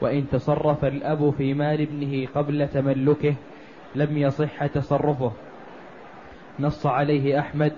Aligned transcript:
وإن 0.00 0.28
تصرف 0.28 0.84
الأب 0.84 1.30
في 1.30 1.54
مال 1.54 1.80
ابنه 1.80 2.26
قبل 2.34 2.68
تملكه 2.68 3.34
لم 3.94 4.18
يصح 4.18 4.66
تصرفه. 4.66 5.32
نص 6.60 6.86
عليه 6.86 7.38
أحمد 7.38 7.72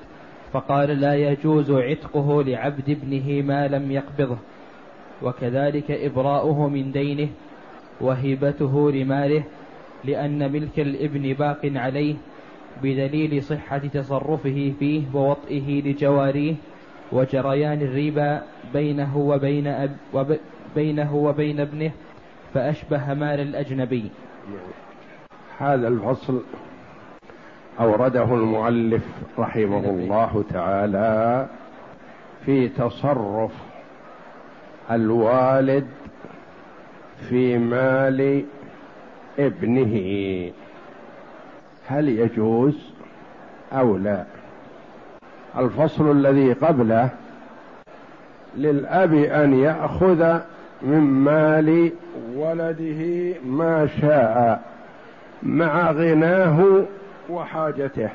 فقال 0.52 1.00
لا 1.00 1.14
يجوز 1.14 1.70
عتقه 1.70 2.42
لعبد 2.42 2.90
ابنه 2.90 3.42
ما 3.42 3.68
لم 3.68 3.90
يقبضه. 3.90 4.38
وكذلك 5.22 5.90
إبراؤه 5.90 6.68
من 6.68 6.92
دينه 6.92 7.28
وهبته 8.00 8.90
لماله 8.90 9.44
لأن 10.04 10.52
ملك 10.52 10.80
الابن 10.80 11.32
باق 11.32 11.60
عليه 11.64 12.14
بدليل 12.82 13.42
صحة 13.42 13.78
تصرفه 13.78 14.72
فيه 14.78 15.02
ووطئه 15.14 15.82
لجواريه 15.82 16.54
وجريان 17.12 17.82
الربا 17.82 18.42
بينه 18.72 19.18
وبين 19.18 19.66
أب 19.66 19.96
وب 20.14 20.36
بينه 20.74 21.16
وبين 21.16 21.60
ابنه 21.60 21.92
فأشبه 22.54 23.14
مال 23.14 23.40
الأجنبي. 23.40 24.10
هذا 25.58 25.88
الفصل 25.88 26.42
أورده 27.80 28.24
المؤلف 28.24 29.02
رحمه 29.38 29.90
الله 29.90 30.44
تعالى 30.52 31.46
في 32.46 32.68
تصرف 32.68 33.52
الوالد 34.90 35.86
في 37.28 37.58
مال 37.58 38.44
ابنه. 39.38 40.52
هل 41.86 42.08
يجوز 42.08 42.92
أو 43.72 43.96
لا؟ 43.96 44.24
الفصل 45.58 46.10
الذي 46.10 46.52
قبله 46.52 47.10
للأب 48.56 49.14
أن 49.14 49.54
يأخذ 49.54 50.40
من 50.82 51.00
مال 51.00 51.92
ولده 52.34 53.34
ما 53.44 53.88
شاء 54.00 54.62
مع 55.42 55.90
غناه 55.90 56.84
وحاجته. 57.28 58.08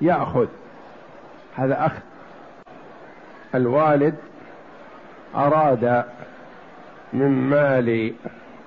يأخذ. 0.00 0.46
هذا 1.56 1.86
اخذ 1.86 2.00
الوالد 3.54 4.14
أراد 5.34 6.04
من 7.12 7.28
مال 7.28 8.14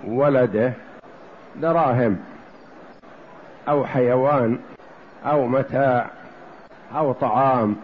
ولده 0.08 0.74
دراهم 1.56 2.20
أو 3.70 3.86
حيوان 3.86 4.60
أو 5.26 5.48
متاع 5.48 6.08
أو 6.96 7.12
طعام. 7.12 7.76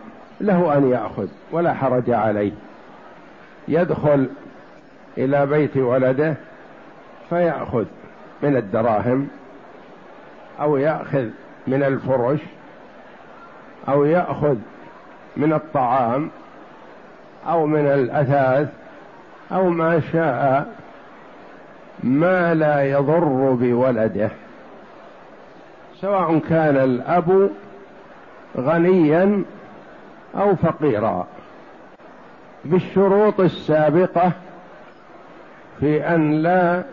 له 0.42 0.78
أن 0.78 0.92
يأخذ 0.92 1.28
ولا 1.52 1.74
حرج 1.74 2.10
عليه. 2.10 2.52
يدخل 3.68 4.30
إلى 5.18 5.46
بيت 5.46 5.78
ولده 5.78 6.36
فيأخذ 7.30 7.86
من 8.44 8.58
الدراهم 8.58 9.28
أو 10.62 10.78
يأخذ 10.78 11.30
من 11.68 11.84
الفرش 11.84 12.40
أو 13.90 14.06
يأخذ 14.06 14.56
من 15.38 15.54
الطعام 15.54 16.30
أو 17.48 17.66
من 17.66 17.86
الأثاث 17.88 18.70
أو 19.52 19.70
ما 19.70 20.00
شاء 20.00 20.74
ما 22.04 22.54
لا 22.54 22.84
يضر 22.84 23.52
بولده. 23.52 24.30
سواء 25.96 26.40
كان 26.40 26.78
الأب 26.78 27.50
غنيا 28.58 29.44
أو 30.36 30.56
فقيرا. 30.56 31.28
بالشروط 32.66 33.40
السابقة 33.40 34.32
في 35.80 36.16
أن 36.16 36.32
لا 36.32 36.84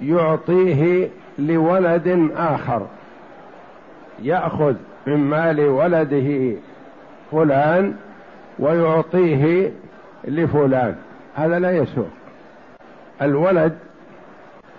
يعطيه 0.00 1.08
لولد 1.38 2.30
آخر. 2.36 2.86
يأخذ 4.22 4.74
من 5.06 5.16
مال 5.16 5.60
ولده 5.60 6.56
فلان 7.32 7.94
ويعطيه 8.58 9.70
لفلان. 10.24 10.94
هذا 11.34 11.58
لا 11.58 11.70
يسوق 11.70 12.08
الولد 13.22 13.78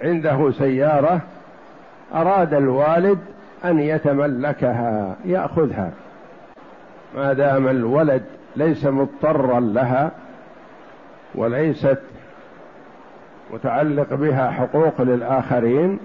عنده 0.01 0.51
سيارة 0.51 1.21
أراد 2.13 2.53
الوالد 2.53 3.19
أن 3.65 3.79
يتملكها 3.79 5.15
يأخذها. 5.25 5.91
ما 7.15 7.33
دام 7.33 7.67
الولد 7.67 8.23
ليس 8.55 8.85
مضطرا 8.85 9.59
لها 9.59 10.11
وليست 11.35 11.99
متعلق 13.53 14.13
بها 14.13 14.51
حقوق 14.51 15.01
للآخرين 15.01 15.99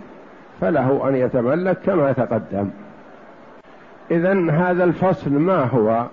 فله 0.61 1.09
أن 1.09 1.15
يتملك 1.15 1.79
كما 1.79 2.13
تقدم. 2.13 2.71
إذا 4.11 4.51
هذا 4.51 4.85
الفصل 4.85 5.31
ما 5.31 5.65
هو؟ 5.65 6.07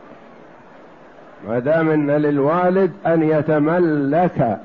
ما 1.48 1.60
دام 1.60 1.90
إن 1.90 2.12
للوالد 2.12 2.92
أن 3.08 3.24
يتملك 3.24 4.60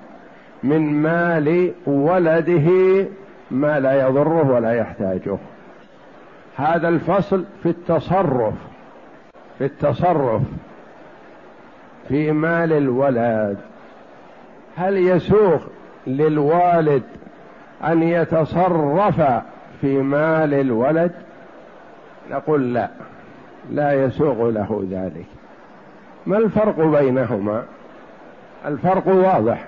من 0.62 1.02
مال 1.02 1.72
ولده 1.86 2.68
ما 3.50 3.80
لا 3.80 4.08
يضره 4.08 4.50
ولا 4.50 4.72
يحتاجه. 4.72 5.36
هذا 6.56 6.88
الفصل 6.88 7.44
في 7.62 7.68
التصرف 7.68 8.54
في 9.58 9.64
التصرف 9.64 10.42
في 12.08 12.32
مال 12.32 12.72
الولد. 12.72 13.58
هل 14.76 14.96
يسوق 14.96 15.60
للوالد 16.06 17.02
أن 17.84 18.02
يتصرف 18.02 19.22
في 19.80 19.98
مال 19.98 20.54
الولد؟ 20.54 21.12
نقول 22.30 22.74
لا 22.74 22.88
لا 23.70 24.04
يسوغ 24.04 24.50
له 24.50 24.86
ذلك. 24.90 25.26
ما 26.26 26.38
الفرق 26.38 26.80
بينهما؟ 26.80 27.64
الفرق 28.66 29.08
واضح. 29.08 29.64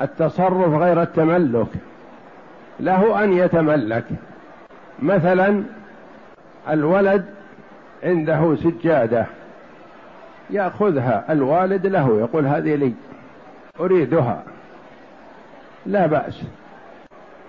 التصرف 0.00 0.74
غير 0.74 1.02
التملك 1.02 1.66
له 2.80 3.24
أن 3.24 3.32
يتملك. 3.32 4.04
مثلا 5.02 5.62
الولد 6.68 7.24
عنده 8.04 8.56
سجادة 8.56 9.26
يأخذها 10.50 11.32
الوالد 11.32 11.86
له 11.86 12.18
يقول 12.20 12.46
هذه 12.46 12.74
لي 12.74 12.92
أريدها. 13.80 14.42
لا 15.86 16.06
بأس. 16.06 16.42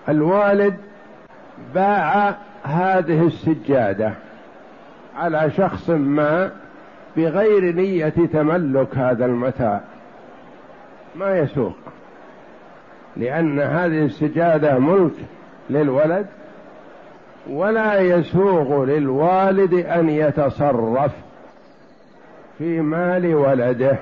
الوالد 0.08 0.76
باع 1.74 2.36
هذه 2.62 3.26
السجادة 3.26 4.12
على 5.16 5.50
شخص 5.50 5.90
ما 5.90 6.50
بغير 7.16 7.74
نية 7.74 8.08
تملك 8.08 8.98
هذا 8.98 9.26
المتاع. 9.26 9.80
ما 11.16 11.38
يسوق. 11.38 11.76
لأن 13.16 13.60
هذه 13.60 14.04
السجادة 14.04 14.78
ملك 14.78 15.14
للولد 15.70 16.26
ولا 17.50 18.00
يسوغ 18.00 18.84
للوالد 18.84 19.74
أن 19.74 20.08
يتصرف 20.08 21.12
في 22.58 22.80
مال 22.80 23.34
ولده. 23.34 23.98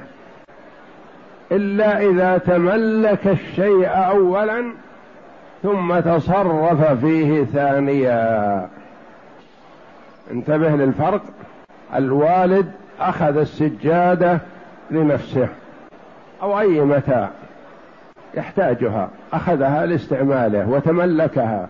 إلا 1.53 2.01
إذا 2.01 2.39
تملك 2.39 3.27
الشيء 3.27 3.87
اولا 3.87 4.65
ثم 5.63 6.01
تصرف 6.01 7.05
فيه 7.05 7.45
ثانيا. 7.45 8.69
انتبه 10.31 10.69
للفرق. 10.69 11.23
الوالد 11.97 12.73
أخذ 13.01 13.37
السجادة 13.37 14.39
لنفسه 14.91 15.49
أو 16.43 16.61
أي 16.61 16.81
متاع 16.81 17.31
يحتاجها 18.35 19.11
أخذها 19.33 19.87
لاستعماله 19.87 20.69
وتملكها 20.69 21.69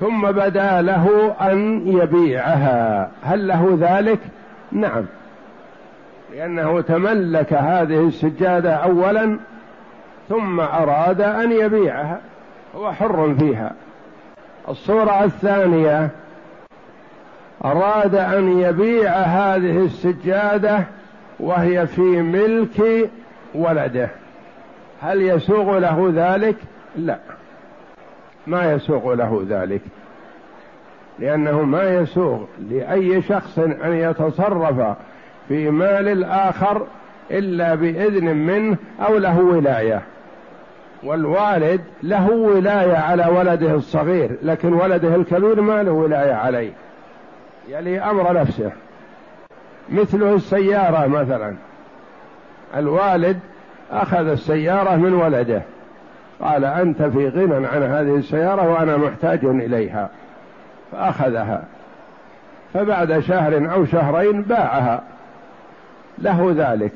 ثم 0.00 0.30
بدا 0.30 0.82
له 0.82 1.34
أن 1.40 1.88
يبيعها. 1.88 3.10
هل 3.22 3.48
له 3.48 3.78
ذلك؟ 3.80 4.18
نعم. 4.72 5.04
لأنه 6.32 6.80
تملك 6.80 7.52
هذه 7.52 8.08
السجادة 8.08 8.74
أولا 8.74 9.38
ثم 10.28 10.60
أراد 10.60 11.20
أن 11.20 11.52
يبيعها 11.52 12.20
هو 12.76 12.92
حر 12.92 13.34
فيها. 13.38 13.72
الصورة 14.68 15.24
الثانية 15.24 16.10
أراد 17.64 18.14
أن 18.14 18.60
يبيع 18.60 19.12
هذه 19.12 19.84
السجادة 19.84 20.84
وهي 21.40 21.86
في 21.86 22.22
ملك 22.22 23.10
ولده. 23.54 24.08
هل 25.02 25.22
يسوغ 25.22 25.78
له 25.78 26.12
ذلك؟ 26.14 26.56
لا. 26.96 27.18
ما 28.46 28.72
يسوغ 28.72 29.14
له 29.14 29.46
ذلك. 29.48 29.80
لأنه 31.18 31.62
ما 31.62 31.94
يسوغ 31.94 32.40
لأي 32.70 33.22
شخص 33.22 33.58
أن 33.58 33.92
يتصرف 33.92 34.96
في 35.50 35.70
مال 35.70 36.08
الآخر 36.08 36.86
إلا 37.30 37.74
بإذن 37.74 38.36
منه 38.36 38.76
أو 39.06 39.18
له 39.18 39.38
ولاية. 39.38 40.02
والوالد 41.02 41.80
له 42.02 42.30
ولاية 42.30 42.96
على 42.96 43.26
ولده 43.26 43.74
الصغير 43.74 44.30
لكن 44.42 44.72
ولده 44.72 45.14
الكبير 45.14 45.60
ما 45.60 45.82
له 45.82 45.92
ولاية 45.92 46.32
عليه. 46.32 46.70
يلي 47.68 48.00
أمر 48.00 48.32
نفسه. 48.32 48.70
مثله 49.88 50.34
السيارة 50.34 51.06
مثلا. 51.06 51.54
الوالد 52.76 53.38
أخذ 53.92 54.28
السيارة 54.28 54.96
من 54.96 55.14
ولده. 55.14 55.62
قال 56.40 56.64
أنت 56.64 57.02
في 57.02 57.28
غنى 57.28 57.66
عن 57.66 57.82
هذه 57.82 58.16
السيارة 58.16 58.72
وأنا 58.72 58.96
محتاج 58.96 59.44
إليها. 59.44 60.10
فأخذها. 60.92 61.64
فبعد 62.74 63.18
شهر 63.18 63.72
أو 63.72 63.84
شهرين 63.84 64.42
باعها. 64.42 65.02
له 66.20 66.54
ذلك 66.56 66.92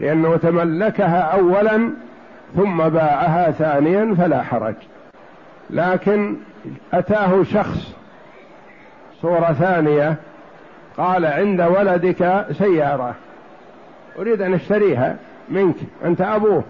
لأنه 0.00 0.36
تملكها 0.36 1.20
أولا 1.20 1.90
ثم 2.56 2.88
باعها 2.88 3.50
ثانيا 3.50 4.14
فلا 4.14 4.42
حرج. 4.42 4.74
لكن 5.70 6.36
أتاه 6.92 7.42
شخص 7.42 7.94
صورة 9.22 9.52
ثانية 9.52 10.16
قال 10.96 11.26
عند 11.26 11.60
ولدك 11.60 12.46
سيارة 12.52 13.14
أريد 14.18 14.42
أن 14.42 14.54
أشتريها 14.54 15.16
منك 15.48 15.76
أنت 16.04 16.20
أبوه. 16.20 16.64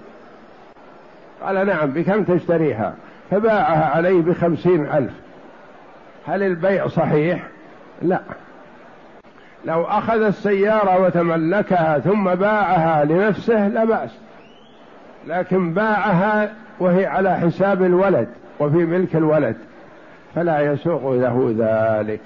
قال 1.42 1.66
نعم 1.66 1.90
بكم 1.90 2.24
تشتريها؟ 2.24 2.94
فباعها 3.30 3.84
عليه 3.96 4.20
بخمسين 4.20 4.86
ألف. 4.86 5.12
هل 6.26 6.42
البيع 6.42 6.88
صحيح؟ 6.88 7.42
لا. 8.02 8.20
لو 9.64 9.82
أخذ 9.82 10.22
السيارة 10.22 11.02
وتملكها 11.02 11.98
ثم 11.98 12.34
باعها 12.34 13.04
لنفسه 13.04 13.68
لا 13.68 13.84
بأس. 13.84 14.10
لكن 15.26 15.74
باعها 15.74 16.52
وهي 16.80 17.06
على 17.06 17.36
حساب 17.36 17.82
الولد 17.82 18.28
وفي 18.60 18.76
ملك 18.76 19.16
الولد 19.16 19.56
فلا 20.34 20.60
يسوق 20.60 21.12
له 21.12 21.54
ذلك. 21.58 22.20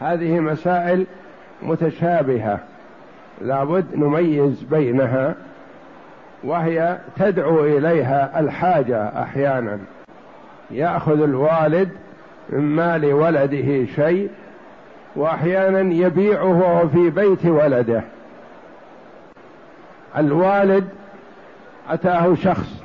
هذه 0.00 0.40
مسائل 0.40 1.06
متشابهة 1.62 2.58
لابد 3.40 3.86
نميز 3.94 4.62
بينها 4.62 5.34
وهي 6.44 6.98
تدعو 7.16 7.64
إليها 7.64 8.40
الحاجة 8.40 9.22
أحيانا. 9.22 9.78
يأخذ 10.70 11.22
الوالد 11.22 11.88
من 12.50 12.60
مال 12.60 13.04
ولده 13.12 13.84
شيء 13.84 14.30
وأحيانا 15.16 15.94
يبيعه 15.94 16.88
في 16.92 17.10
بيت 17.10 17.46
ولده. 17.46 18.02
الوالد 20.16 20.88
أتاه 21.88 22.34
شخص. 22.34 22.82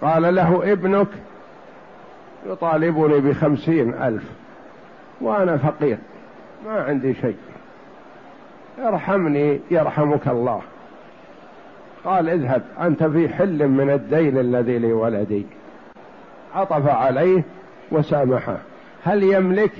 قال 0.00 0.34
له 0.34 0.72
ابنك 0.72 1.06
يطالبني 2.46 3.20
بخمسين 3.20 3.94
ألف. 3.94 4.22
وأنا 5.20 5.56
فقير. 5.56 5.98
ما 6.66 6.82
عندي 6.82 7.14
شيء. 7.14 7.36
ارحمني 8.78 9.60
يرحمك 9.70 10.28
الله. 10.28 10.62
قال 12.04 12.28
اذهب 12.28 12.62
أنت 12.80 13.04
في 13.04 13.28
حل 13.28 13.68
من 13.68 13.90
الدين 13.90 14.38
الذي 14.38 14.78
لولدي. 14.78 15.46
عطف 16.54 16.88
عليه 16.88 17.42
وسامحه. 17.90 18.56
هل 19.04 19.22
يملك؟ 19.22 19.72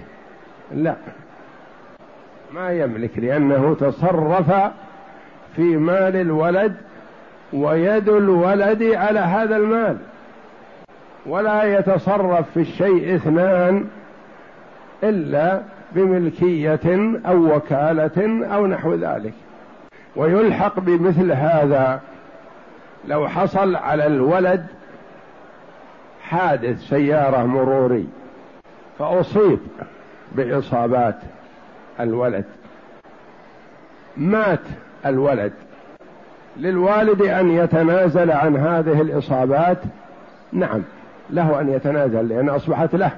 لا. 0.74 0.94
ما 2.52 2.70
يملك 2.70 3.18
لأنه 3.18 3.76
تصرف 3.80 4.72
في 5.56 5.62
مال 5.62 6.16
الولد 6.16 6.76
ويد 7.52 8.08
الولد 8.08 8.82
على 8.82 9.20
هذا 9.20 9.56
المال. 9.56 9.96
ولا 11.26 11.78
يتصرف 11.78 12.50
في 12.54 12.60
الشيء 12.60 13.14
اثنان 13.14 13.88
إلا 15.02 15.62
بملكية 15.92 16.80
أو 17.26 17.56
وكالة 17.56 18.46
أو 18.54 18.66
نحو 18.66 18.94
ذلك. 18.94 19.34
ويلحق 20.16 20.80
بمثل 20.80 21.32
هذا 21.32 22.00
لو 23.08 23.28
حصل 23.28 23.76
على 23.76 24.06
الولد 24.06 24.66
حادث 26.22 26.80
سيارة 26.88 27.44
مروري 27.46 28.08
فأصيب. 28.98 29.58
بإصابات 30.32 31.16
الولد. 32.00 32.44
مات 34.16 34.60
الولد. 35.06 35.52
للوالد 36.56 37.22
أن 37.22 37.50
يتنازل 37.50 38.30
عن 38.30 38.56
هذه 38.56 39.00
الإصابات. 39.00 39.78
نعم 40.52 40.82
له 41.30 41.60
أن 41.60 41.68
يتنازل 41.68 42.28
لأن 42.28 42.48
أصبحت 42.48 42.94
له. 42.94 43.10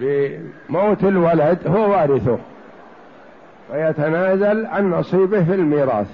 بموت 0.00 1.04
الولد 1.04 1.58
هو 1.66 1.90
وارثه. 1.90 2.38
ويتنازل 3.70 4.66
عن 4.66 4.90
نصيبه 4.90 5.44
في 5.44 5.54
الميراث. 5.54 6.06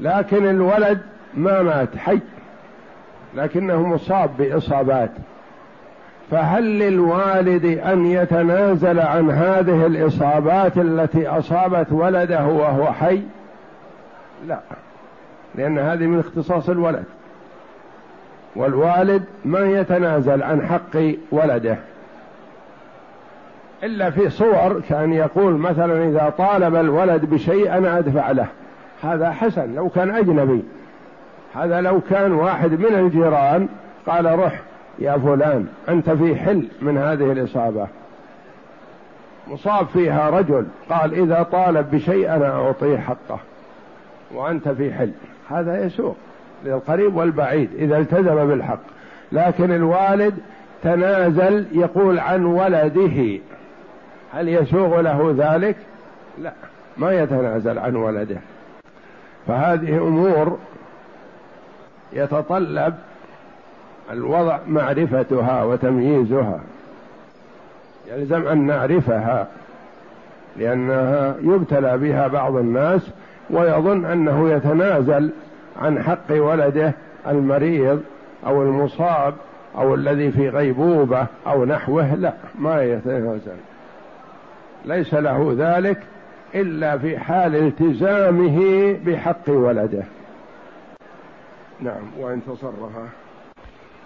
لكن 0.00 0.48
الولد 0.48 1.00
ما 1.34 1.62
مات 1.62 1.96
حي. 1.96 2.18
لكنه 3.34 3.86
مصاب 3.86 4.30
بإصابات. 4.38 5.10
فهل 6.32 6.78
للوالد 6.78 7.64
أن 7.64 8.06
يتنازل 8.06 9.00
عن 9.00 9.30
هذه 9.30 9.86
الإصابات 9.86 10.72
التي 10.76 11.28
أصابت 11.28 11.92
ولده 11.92 12.46
وهو 12.46 12.92
حي؟ 12.92 13.22
لا 14.48 14.60
لأن 15.54 15.78
هذه 15.78 16.06
من 16.06 16.18
اختصاص 16.18 16.68
الولد. 16.68 17.04
والوالد 18.56 19.22
ما 19.44 19.60
يتنازل 19.60 20.42
عن 20.42 20.66
حق 20.66 21.00
ولده. 21.30 21.76
إلا 23.82 24.10
في 24.10 24.30
صور 24.30 24.82
كأن 24.88 25.12
يقول 25.12 25.52
مثلا 25.52 26.08
إذا 26.08 26.32
طالب 26.38 26.76
الولد 26.76 27.24
بشيء 27.24 27.78
أنا 27.78 27.98
أدفع 27.98 28.30
له. 28.30 28.46
هذا 29.02 29.30
حسن 29.30 29.74
لو 29.74 29.88
كان 29.88 30.10
أجنبي. 30.10 30.62
هذا 31.54 31.80
لو 31.80 32.00
كان 32.10 32.32
واحد 32.32 32.70
من 32.70 32.94
الجيران 32.94 33.68
قال 34.06 34.38
رح 34.38 34.60
يا 34.98 35.18
فلان 35.18 35.66
أنت 35.88 36.10
في 36.10 36.36
حل 36.36 36.68
من 36.82 36.98
هذه 36.98 37.32
الإصابة. 37.32 37.86
مصاب 39.48 39.86
فيها 39.86 40.30
رجل 40.30 40.66
قال 40.90 41.14
إذا 41.14 41.42
طالب 41.42 41.90
بشيء 41.90 42.34
أنا 42.34 42.50
أعطيه 42.50 42.98
حقه 42.98 43.38
وأنت 44.34 44.68
في 44.68 44.92
حل. 44.94 45.12
هذا 45.50 45.84
يسوق 45.84 46.16
للقريب 46.64 47.16
والبعيد 47.16 47.70
إذا 47.74 47.98
التزم 47.98 48.48
بالحق. 48.48 48.80
لكن 49.32 49.72
الوالد 49.72 50.34
تنازل 50.82 51.66
يقول 51.72 52.18
عن 52.18 52.44
ولده. 52.44 53.40
هل 54.32 54.48
يسوغ 54.48 55.00
له 55.00 55.34
ذلك؟ 55.38 55.76
لا 56.38 56.52
ما 56.96 57.12
يتنازل 57.12 57.78
عن 57.78 57.96
ولده. 57.96 58.38
فهذه 59.46 59.98
أمور 59.98 60.58
يتطلب 62.12 62.94
الوضع 64.12 64.58
معرفتها 64.68 65.64
وتمييزها 65.64 66.60
يلزم 68.10 68.48
أن 68.48 68.66
نعرفها 68.66 69.48
لأنها 70.56 71.34
يبتلى 71.42 71.98
بها 71.98 72.28
بعض 72.28 72.56
الناس 72.56 73.10
ويظن 73.50 74.04
أنه 74.04 74.50
يتنازل 74.50 75.30
عن 75.82 76.02
حق 76.02 76.30
ولده 76.30 76.92
المريض 77.26 78.02
أو 78.46 78.62
المصاب 78.62 79.34
أو 79.78 79.94
الذي 79.94 80.32
في 80.32 80.48
غيبوبة 80.48 81.26
أو 81.46 81.64
نحوه 81.64 82.14
لا 82.14 82.32
ما 82.58 82.82
يتنازل. 82.82 83.56
ليس 84.84 85.14
له 85.14 85.54
ذلك 85.58 85.98
إلا 86.54 86.98
في 86.98 87.18
حال 87.18 87.54
التزامه 87.56 88.96
بحق 89.06 89.48
ولده. 89.48 90.02
نعم 91.80 92.02
وإن 92.20 92.40
تصرفه 92.46 93.08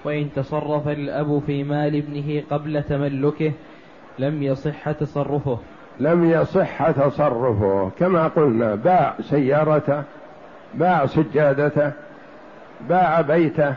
وإن 0.05 0.29
تصرف 0.37 0.89
الأب 0.89 1.43
في 1.47 1.65
مال 1.65 1.97
ابنه 1.97 2.43
قبل 2.51 2.83
تملكه 2.83 3.53
لم 4.19 4.43
يصح 4.43 4.91
تصرفه. 4.91 5.59
لم 6.01 6.31
يصح 6.31 6.91
تصرفه. 6.91 7.91
كما 7.99 8.29
قلنا 8.29 8.75
باع 8.75 9.15
سيارته 9.21 10.03
باع 10.75 11.07
سجادته 11.07 11.93
باع 12.89 13.21
بيته 13.21 13.75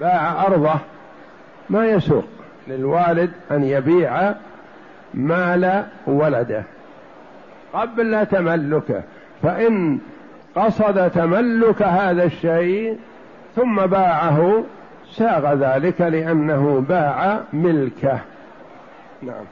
باع 0.00 0.46
أرضه. 0.46 0.74
ما 1.70 1.86
يسوق 1.86 2.24
للوالد 2.68 3.30
أن 3.50 3.64
يبيع 3.64 4.34
مال 5.14 5.84
ولده 6.06 6.62
قبل 7.72 8.26
تملكه. 8.26 9.02
فإن 9.42 9.98
قصد 10.56 11.10
تملك 11.10 11.82
هذا 11.82 12.24
الشيء 12.24 12.98
ثم 13.56 13.86
باعه 13.86 14.64
ساغ 15.10 15.54
ذلك 15.54 16.00
لأنه 16.00 16.84
باع 16.88 17.40
ملكه. 17.52 18.20
نعم. 19.22 19.44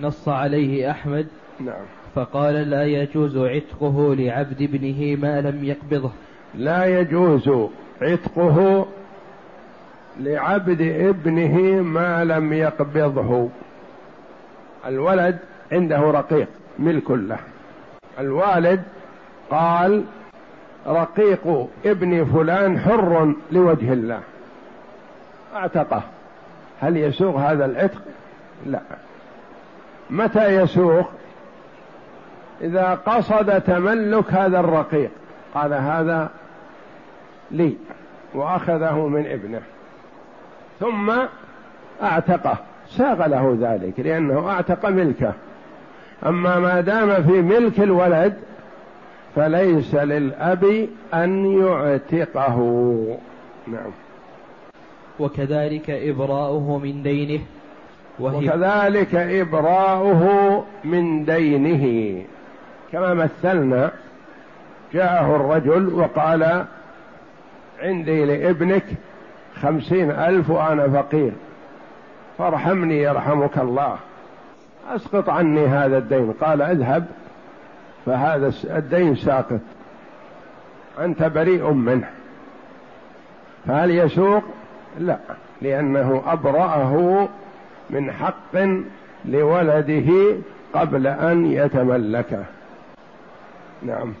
نص 0.00 0.28
عليه 0.28 0.90
أحمد. 0.90 1.26
نعم. 1.60 1.84
فقال 2.14 2.54
لا 2.54 2.84
يجوز 2.84 3.36
عتقه 3.36 4.14
لعبد 4.14 4.62
ابنه 4.62 5.16
ما 5.20 5.40
لم 5.40 5.64
يقبضه. 5.64 6.10
لا 6.54 7.00
يجوز 7.00 7.50
عتقه 8.02 8.86
لعبد 10.20 10.80
ابنه 10.80 11.82
ما 11.82 12.24
لم 12.24 12.52
يقبضه. 12.52 13.48
الولد 14.86 15.38
عنده 15.72 16.00
رقيق 16.00 16.48
ملك 16.78 17.10
له. 17.10 17.38
الوالد 18.18 18.82
قال 19.50 20.04
رقيق 20.86 21.68
ابن 21.86 22.24
فلان 22.24 22.78
حر 22.78 23.34
لوجه 23.52 23.92
الله. 23.92 24.20
اعتقه 25.58 26.02
هل 26.80 26.96
يسوق 26.96 27.36
هذا 27.36 27.64
العتق؟ 27.64 28.02
لا. 28.66 28.80
متى 30.10 30.46
يسوق؟ 30.46 31.10
إذا 32.60 32.94
قصد 32.94 33.60
تملك 33.60 34.32
هذا 34.32 34.60
الرقيق. 34.60 35.10
قال 35.54 35.74
هذا 35.74 36.28
لي 37.50 37.76
وأخذه 38.34 39.06
من 39.06 39.26
ابنه. 39.26 39.60
ثم 40.80 41.12
أعتقه. 42.02 42.56
ساغ 42.88 43.26
له 43.26 43.58
ذلك 43.60 44.00
لأنه 44.00 44.50
أعتق 44.50 44.88
ملكه. 44.88 45.32
أما 46.26 46.58
ما 46.58 46.80
دام 46.80 47.22
في 47.22 47.42
ملك 47.42 47.80
الولد 47.80 48.34
فليس 49.36 49.94
للأب 49.94 50.88
أن 51.14 51.60
يعتقه. 51.60 52.58
نعم. 53.66 53.90
وكذلك 55.20 55.90
إبراؤه 55.90 56.78
من 56.78 57.02
دينه. 57.02 57.40
وكذلك 58.20 59.14
إبراؤه 59.14 60.64
من 60.84 61.24
دينه. 61.24 62.22
كما 62.92 63.14
مثلنا 63.14 63.90
جاءه 64.92 65.36
الرجل 65.36 65.94
وقال 65.94 66.64
عندي 67.82 68.24
لابنك 68.24 68.84
خمسين 69.62 70.10
ألف 70.10 70.50
وأنا 70.50 70.88
فقير. 70.88 71.32
فارحمني 72.38 73.02
يرحمك 73.02 73.58
الله. 73.58 73.96
أسقط 74.90 75.28
عني 75.28 75.66
هذا 75.66 75.98
الدين. 75.98 76.32
قال 76.32 76.62
اذهب 76.62 77.06
فهذا 78.06 78.52
الدين 78.64 79.16
ساقط. 79.16 79.60
أنت 81.00 81.22
بريء 81.22 81.70
منه. 81.70 82.08
فهل 83.66 83.90
يسوق؟ 83.90 84.42
لا 84.98 85.18
لأنه 85.62 86.22
أبرأه 86.26 87.28
من 87.90 88.12
حق 88.12 88.56
لولده 89.24 90.36
قبل 90.74 91.06
أن 91.06 91.52
يتملكه. 91.52 92.44
نعم. 93.82 94.14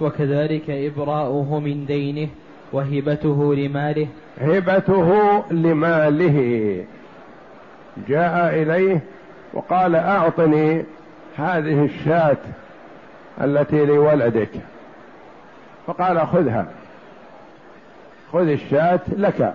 وكذلك 0.00 0.70
إبراؤه 0.70 1.60
من 1.60 1.86
دينه 1.86 2.28
وهبته 2.72 3.54
لماله. 3.54 4.08
هبته 4.40 5.42
لماله. 5.50 6.84
جاء 8.08 8.62
إليه 8.62 9.00
وقال 9.54 9.96
أعطني 9.96 10.84
هذه 11.36 11.84
الشاة 11.84 12.36
التي 13.40 13.84
لولدك. 13.84 14.50
فقال 15.86 16.26
خذها. 16.26 16.66
خذ 18.32 18.48
الشاة 18.48 19.00
لك. 19.16 19.54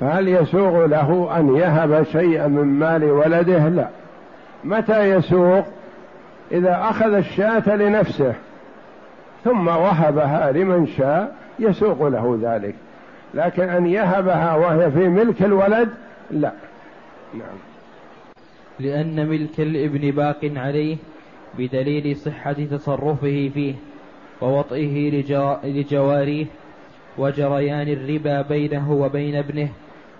فهل 0.00 0.28
يسوغ 0.28 0.86
له 0.86 1.38
أن 1.38 1.56
يهب 1.56 2.02
شيئا 2.12 2.46
من 2.46 2.64
مال 2.64 3.04
ولده؟ 3.04 3.68
لا. 3.68 3.88
متى 4.64 5.10
يسوق 5.10 5.64
إذا 6.52 6.80
أخذ 6.90 7.14
الشاة 7.14 7.76
لنفسه 7.76 8.34
ثم 9.44 9.68
وهبها 9.68 10.52
لمن 10.52 10.86
شاء 10.86 11.36
يسوق 11.58 12.08
له 12.08 12.38
ذلك. 12.42 12.74
لكن 13.34 13.62
أن 13.62 13.86
يهبها 13.86 14.54
وهي 14.54 14.90
في 14.90 15.08
ملك 15.08 15.42
الولد 15.42 15.88
لا. 16.30 16.52
نعم. 17.34 17.56
لأن 18.80 19.28
ملك 19.28 19.60
الابن 19.60 20.10
باق 20.10 20.52
عليه 20.56 20.96
بدليل 21.58 22.16
صحة 22.16 22.52
تصرفه 22.52 23.50
فيه 23.54 23.74
ووطئه 24.40 25.24
لجواريه. 25.64 26.46
وجريان 27.18 27.88
الربا 27.88 28.42
بينه 28.42 28.92
وبين 28.92 29.36
ابنه. 29.36 29.68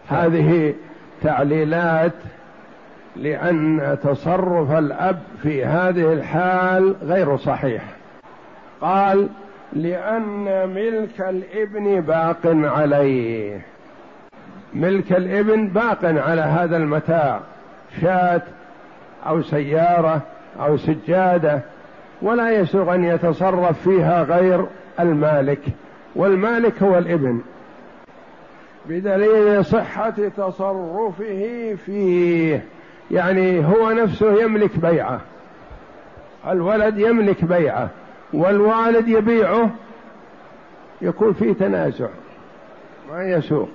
هذه 0.08 0.74
تعليلات 1.22 2.12
لأن 3.16 3.96
تصرف 4.04 4.70
الأب 4.70 5.18
في 5.42 5.64
هذه 5.64 6.12
الحال 6.12 6.94
غير 7.02 7.36
صحيح. 7.36 7.82
قال 8.80 9.28
لأن 9.72 10.68
ملك 10.68 11.20
الابن 11.20 12.00
باق 12.00 12.40
عليه. 12.44 13.60
ملك 14.74 15.12
الابن 15.12 15.68
باق 15.68 16.04
على 16.04 16.42
هذا 16.42 16.76
المتاع 16.76 17.40
شاة 18.00 18.42
أو 19.26 19.42
سيارة 19.42 20.20
أو 20.60 20.76
سجادة 20.76 21.60
ولا 22.22 22.50
يسوغ 22.50 22.94
أن 22.94 23.04
يتصرف 23.04 23.88
فيها 23.88 24.22
غير 24.22 24.66
المالك. 25.00 25.62
والمالك 26.16 26.82
هو 26.82 26.98
الإبن. 26.98 27.40
بدليل 28.86 29.64
صحة 29.64 30.14
تصرفه 30.36 31.76
فيه. 31.86 32.64
يعني 33.10 33.66
هو 33.66 33.90
نفسه 33.90 34.42
يملك 34.42 34.78
بيعة. 34.78 35.20
الولد 36.48 36.98
يملك 36.98 37.44
بيعة. 37.44 37.88
والوالد 38.32 39.08
يبيعه. 39.08 39.70
يكون 41.02 41.32
في 41.32 41.54
تنازع. 41.54 42.08
ما 43.12 43.24
يسوق. 43.24 43.68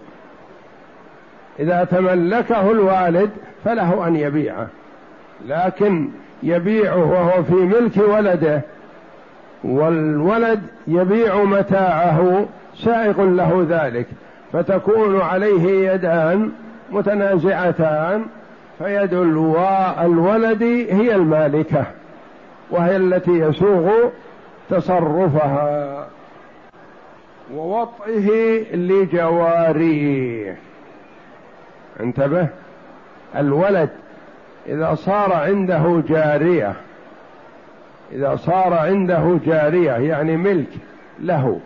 إذا 1.59 1.83
تملكه 1.83 2.71
الوالد 2.71 3.29
فله 3.63 4.07
أن 4.07 4.15
يبيعه. 4.15 4.67
لكن 5.47 6.09
يبيعه 6.43 6.97
وهو 6.97 7.43
في 7.43 7.53
ملك 7.53 7.97
ولده 7.97 8.61
والولد 9.63 10.61
يبيع 10.87 11.43
متاعه 11.43 12.45
سائق 12.75 13.21
له 13.21 13.65
ذلك. 13.69 14.07
فتكون 14.53 15.21
عليه 15.21 15.91
يدان 15.91 16.51
متنازعتان 16.91 18.25
فيد 18.79 19.13
الولد 19.13 20.63
هي 20.89 21.15
المالكة 21.15 21.85
وهي 22.71 22.95
التي 22.95 23.31
يسوغ 23.31 23.91
تصرفها 24.69 26.07
ووطئه 27.53 28.63
لجواريه 28.75 30.57
انتبه 31.99 32.47
الولد 33.35 33.89
إذا 34.67 34.95
صار 34.95 35.33
عنده 35.33 36.03
جارية 36.07 36.73
إذا 38.13 38.35
صار 38.35 38.73
عنده 38.73 39.39
جارية 39.45 39.91
يعني 39.91 40.37
ملك 40.37 40.69
له 41.19 41.59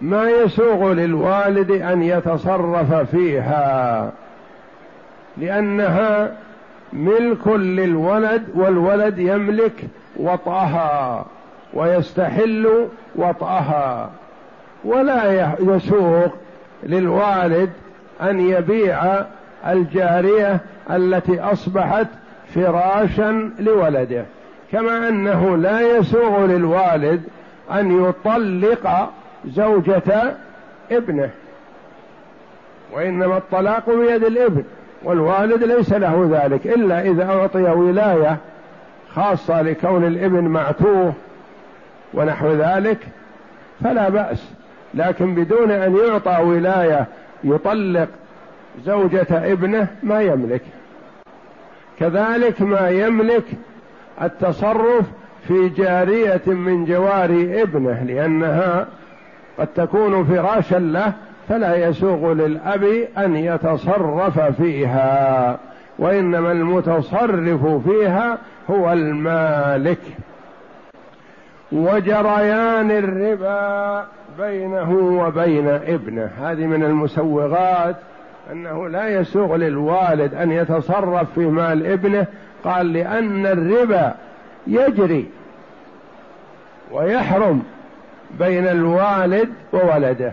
ما 0.00 0.30
يسوغ 0.30 0.92
للوالد 0.92 1.70
أن 1.70 2.02
يتصرف 2.02 2.94
فيها 2.94 4.12
لأنها 5.36 6.36
ملك 6.92 7.48
للولد 7.48 8.42
والولد 8.54 9.18
يملك 9.18 9.84
وطأها 10.16 11.26
ويستحل 11.74 12.88
وطأها. 13.16 14.10
ولا 14.84 15.54
يسوق 15.60 16.34
للوالد 16.82 17.70
أن 18.22 18.40
يبيع 18.40 19.24
الجارية 19.66 20.60
التي 20.90 21.40
أصبحت 21.40 22.06
فراشا 22.54 23.50
لولده. 23.58 24.24
كما 24.72 25.08
أنه 25.08 25.56
لا 25.56 25.80
يسوغ 25.80 26.46
للوالد 26.46 27.22
أن 27.72 28.04
يطلق 28.04 29.10
زوجة 29.46 30.34
ابنه 30.90 31.30
وإنما 32.92 33.36
الطلاق 33.36 33.90
بيد 33.90 34.24
الابن 34.24 34.64
والوالد 35.02 35.64
ليس 35.64 35.92
له 35.92 36.28
ذلك 36.32 36.66
إلا 36.66 37.00
إذا 37.00 37.24
أعطي 37.24 37.62
ولاية 37.62 38.36
خاصة 39.14 39.62
لكون 39.62 40.04
الابن 40.04 40.44
معتوه 40.44 41.12
ونحو 42.14 42.52
ذلك 42.52 42.98
فلا 43.84 44.08
بأس. 44.08 44.50
لكن 44.94 45.34
بدون 45.34 45.70
أن 45.70 45.96
يعطى 45.96 46.42
ولاية 46.42 47.06
يطلق 47.44 48.08
زوجة 48.84 49.26
ابنه 49.30 49.86
ما 50.02 50.22
يملك. 50.22 50.62
كذلك 52.00 52.62
ما 52.62 52.88
يملك 52.88 53.44
التصرف 54.22 55.04
في 55.48 55.68
جارية 55.68 56.42
من 56.46 56.84
جواري 56.84 57.62
ابنه 57.62 58.02
لأنها 58.02 58.86
قد 59.58 59.66
تكون 59.66 60.24
فراشا 60.24 60.76
له 60.76 61.12
فلا 61.48 61.88
يسوغ 61.88 62.32
للأب 62.32 62.84
أن 63.18 63.36
يتصرف 63.36 64.40
فيها 64.40 65.58
وإنما 65.98 66.52
المتصرف 66.52 67.88
فيها 67.88 68.38
هو 68.70 68.92
المالك. 68.92 69.98
وجريان 71.72 72.90
الربا 72.90 74.04
بينه 74.38 74.92
وبين 74.92 75.68
ابنه. 75.68 76.30
هذه 76.42 76.66
من 76.66 76.84
المسوغات 76.84 77.96
أنه 78.52 78.88
لا 78.88 79.08
يسوغ 79.08 79.56
للوالد 79.56 80.34
أن 80.34 80.52
يتصرف 80.52 81.32
في 81.34 81.46
مال 81.46 81.86
ابنه 81.86 82.26
قال 82.66 82.92
لأن 82.92 83.46
الربا 83.46 84.14
يجري 84.66 85.26
ويحرم 86.92 87.62
بين 88.38 88.66
الوالد 88.66 89.48
وولده. 89.72 90.32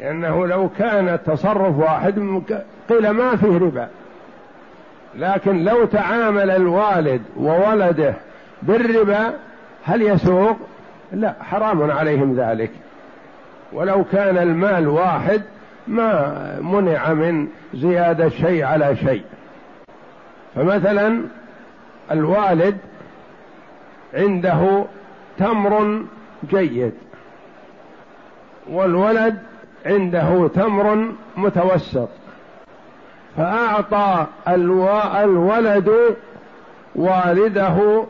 لأنه 0.00 0.46
لو 0.46 0.68
كان 0.78 1.08
التصرف 1.08 1.78
واحد 1.78 2.42
قيل 2.88 3.10
ما 3.10 3.36
فيه 3.36 3.58
ربا. 3.58 3.88
لكن 5.14 5.64
لو 5.64 5.84
تعامل 5.84 6.50
الوالد 6.50 7.22
وولده 7.36 8.14
بالربا 8.62 9.32
هل 9.84 10.02
يسوق؟ 10.02 10.56
لا 11.12 11.34
حرام 11.40 11.90
عليهم 11.90 12.36
ذلك. 12.40 12.70
ولو 13.72 14.04
كان 14.12 14.38
المال 14.38 14.88
واحد 14.88 15.42
ما 15.86 16.58
منع 16.60 17.12
من 17.12 17.48
زيادة 17.74 18.28
شيء 18.28 18.64
على 18.64 18.96
شيء. 18.96 19.22
فمثلا 20.56 21.20
الوالد 22.10 22.78
عنده 24.14 24.84
تمر 25.38 26.02
جيد 26.50 26.92
والولد 28.70 29.38
عنده 29.86 30.48
تمر 30.48 31.08
متوسط 31.36 32.08
فأعطى 33.36 34.26
الولد 34.48 36.16
والده 36.94 38.04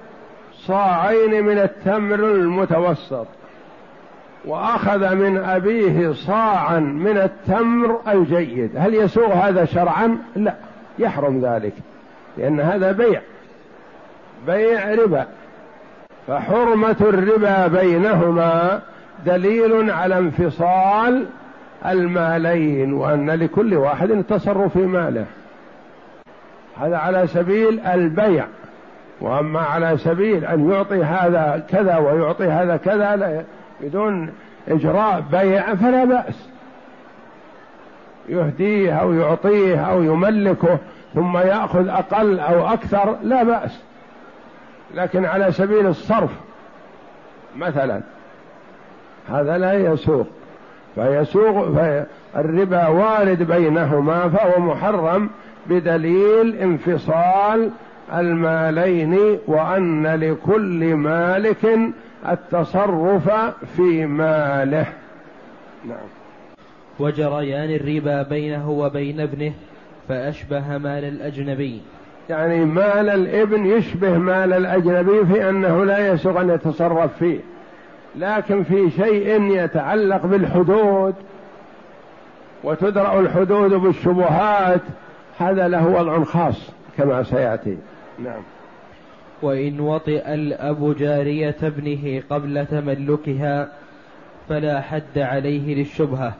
صاعين 0.52 1.44
من 1.44 1.58
التمر 1.58 2.14
المتوسط 2.14 3.26
وأخذ 4.44 5.14
من 5.14 5.38
أبيه 5.38 6.12
صاعا 6.12 6.78
من 6.78 7.18
التمر 7.18 8.00
الجيد. 8.08 8.70
هل 8.76 8.94
يسوغ 8.94 9.32
هذا 9.32 9.64
شرعا؟ 9.64 10.18
لا 10.36 10.54
يحرم 10.98 11.40
ذلك. 11.40 11.72
لأن 12.36 12.60
هذا 12.60 12.92
بيع. 12.92 13.20
بيع 14.46 14.94
ربا. 14.94 15.26
فحرمة 16.26 16.96
الربا 17.00 17.66
بينهما 17.66 18.80
دليل 19.26 19.90
على 19.90 20.18
انفصال 20.18 21.26
المالين 21.86 22.92
وأن 22.92 23.30
لكل 23.30 23.74
واحد 23.74 24.10
التصرف 24.10 24.72
في 24.72 24.86
ماله. 24.86 25.26
هذا 26.80 26.96
على 26.96 27.26
سبيل 27.26 27.80
البيع. 27.80 28.44
وأما 29.20 29.60
على 29.60 29.98
سبيل 29.98 30.44
أن 30.44 30.70
يعطي 30.70 31.04
هذا 31.04 31.66
كذا 31.68 31.96
ويعطي 31.96 32.44
هذا 32.44 32.76
كذا 32.76 33.44
بدون 33.80 34.32
إجراء 34.68 35.24
بيع 35.32 35.74
فلا 35.74 36.04
بأس. 36.04 36.48
يهديه 38.28 38.92
أو 38.92 39.12
يعطيه 39.12 39.80
أو 39.80 40.02
يملكه. 40.02 40.78
ثم 41.16 41.36
يأخذ 41.36 41.88
أقل 41.88 42.40
أو 42.40 42.66
أكثر 42.66 43.16
لا 43.22 43.42
بأس. 43.42 43.80
لكن 44.94 45.24
على 45.24 45.52
سبيل 45.52 45.86
الصرف 45.86 46.30
مثلا 47.56 48.00
هذا 49.28 49.58
لا 49.58 49.72
يسوق. 49.72 50.26
فيسوق 50.94 51.68
فالربا 52.34 52.86
وارد 52.86 53.42
بينهما 53.42 54.28
فهو 54.28 54.60
محرم 54.60 55.30
بدليل 55.66 56.56
انفصال 56.56 57.70
المالين 58.14 59.38
وأن 59.46 60.06
لكل 60.06 60.94
مالك 60.94 61.78
التصرف 62.28 63.30
في 63.76 64.06
ماله. 64.06 64.86
نعم. 65.84 66.08
وجريان 66.98 67.70
الربا 67.70 68.22
بينه 68.22 68.70
وبين 68.70 69.20
ابنه 69.20 69.52
فأشبه 70.08 70.78
مال 70.78 71.04
الأجنبي. 71.04 71.80
يعني 72.30 72.64
مال 72.64 73.08
الابن 73.08 73.66
يشبه 73.66 74.18
مال 74.18 74.52
الأجنبي 74.52 75.26
في 75.26 75.48
أنه 75.48 75.84
لا 75.84 76.12
يسوغ 76.12 76.40
أن 76.40 76.50
يتصرف 76.50 77.18
فيه. 77.18 77.40
لكن 78.16 78.62
في 78.62 78.90
شيء 78.90 79.42
يتعلق 79.42 80.26
بالحدود 80.26 81.14
وتدرأ 82.64 83.20
الحدود 83.20 83.74
بالشبهات 83.74 84.80
هذا 85.38 85.68
له 85.68 85.86
وضع 85.86 86.24
خاص 86.24 86.70
كما 86.98 87.22
سيأتي. 87.22 87.78
نعم. 88.18 88.42
وإن 89.42 89.80
وطئ 89.80 90.34
الأب 90.34 90.96
جارية 90.96 91.56
ابنه 91.62 92.22
قبل 92.30 92.66
تملكها 92.66 93.68
فلا 94.48 94.80
حد 94.80 95.18
عليه 95.18 95.74
للشبهة. 95.74 96.34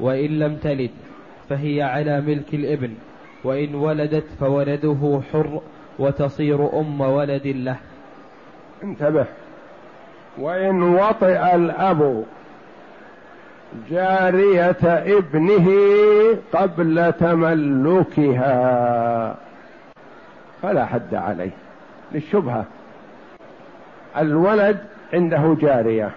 وإن 0.00 0.38
لم 0.38 0.56
تلد 0.56 0.90
فهي 1.48 1.82
على 1.82 2.20
ملك 2.20 2.54
الإبن 2.54 2.94
وإن 3.44 3.74
ولدت 3.74 4.24
فولده 4.40 5.20
حر 5.32 5.60
وتصير 5.98 6.80
أم 6.80 7.00
ولد 7.00 7.46
له. 7.46 7.76
انتبه. 8.84 9.26
وإن 10.38 10.82
وطئ 10.82 11.54
الأب 11.54 12.24
جارية 13.90 14.76
ابنه 14.84 15.68
قبل 16.52 17.12
تملكها 17.12 18.46
فلا 20.62 20.86
حد 20.86 21.14
عليه 21.14 21.50
للشبهة. 22.12 22.64
الولد 24.18 24.78
عنده 25.12 25.56
جارية 25.60 26.10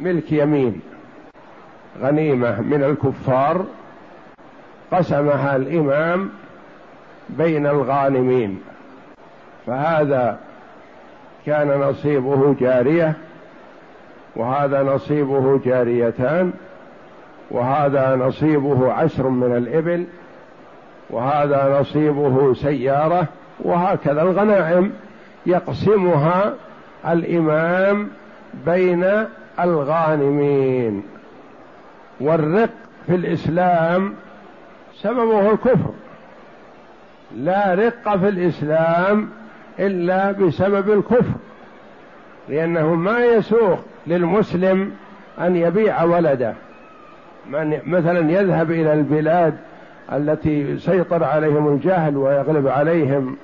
ملك 0.00 0.32
يمين 0.32 0.80
غنيمة 2.00 2.60
من 2.60 2.84
الكفار. 2.84 3.66
قسمها 4.92 5.56
الإمام 5.56 6.30
بين 7.28 7.66
الغانمين 7.66 8.60
فهذا 9.66 10.38
كان 11.46 11.80
نصيبه 11.80 12.54
جارية 12.60 13.14
وهذا 14.36 14.82
نصيبه 14.82 15.60
جاريتان 15.64 16.52
وهذا 17.50 18.16
نصيبه 18.16 18.92
عشر 18.92 19.28
من 19.28 19.56
الإبل 19.56 20.06
وهذا 21.10 21.80
نصيبه 21.80 22.54
سيارة 22.54 23.26
وهكذا 23.60 24.22
الغنائم 24.22 24.92
يقسمها 25.46 26.54
الإمام 27.08 28.08
بين 28.66 29.26
الغانمين. 29.60 31.02
والرق 32.20 32.70
في 33.06 33.14
الإسلام 33.14 34.14
سببه 35.02 35.50
الكفر. 35.50 35.90
لا 37.36 37.74
رق 37.74 38.16
في 38.16 38.28
الإسلام 38.28 39.28
إلا 39.78 40.32
بسبب 40.32 40.90
الكفر 40.90 41.34
لأنه 42.48 42.94
ما 42.94 43.24
يسوق 43.24 43.78
للمسلم 44.06 44.92
أن 45.40 45.56
يبيع 45.56 46.02
ولده. 46.02 46.54
من 47.50 47.78
مثلا 47.86 48.30
يذهب 48.30 48.70
إلى 48.70 48.92
البلاد 48.92 49.54
التي 50.12 50.60
يسيطر 50.60 51.24
عليهم 51.24 51.74
الجهل 51.74 52.16
ويغلب 52.16 52.68
عليهم 52.68 53.36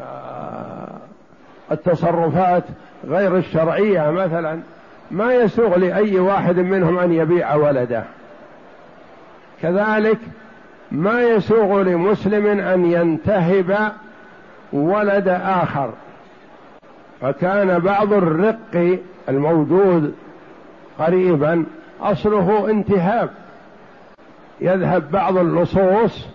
آه، 0.00 0.88
التصرفات 1.72 2.64
غير 3.04 3.36
الشرعية 3.36 4.10
مثلا 4.10 4.60
ما 5.10 5.34
يسوغ 5.34 5.78
لأي 5.78 6.18
واحد 6.18 6.56
منهم 6.58 6.98
أن 6.98 7.12
يبيع 7.12 7.54
ولده. 7.54 8.04
كذلك 9.62 10.18
ما 10.92 11.22
يسوغ 11.22 11.82
لمسلم 11.82 12.46
أن 12.60 12.84
ينتهب 12.84 13.92
ولد 14.72 15.28
آخر. 15.28 15.90
فكان 17.20 17.78
بعض 17.78 18.12
الرق 18.12 18.98
الموجود 19.28 20.14
قريبا 20.98 21.64
أصله 22.00 22.70
انتهاب. 22.70 23.30
يذهب 24.60 25.10
بعض 25.10 25.36
اللصوص 25.36 26.26